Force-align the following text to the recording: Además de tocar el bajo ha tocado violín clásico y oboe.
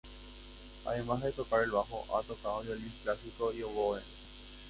Además 0.83 1.21
de 1.21 1.31
tocar 1.31 1.61
el 1.61 1.69
bajo 1.69 2.07
ha 2.17 2.23
tocado 2.23 2.61
violín 2.61 2.91
clásico 3.03 3.53
y 3.53 3.61
oboe. 3.61 4.01